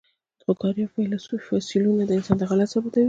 خو 0.43 0.51
د 0.55 0.59
کارایب 0.61 0.89
فسیلونه 1.47 2.03
د 2.05 2.11
انسان 2.17 2.35
دخالت 2.39 2.67
ثابتوي. 2.73 2.99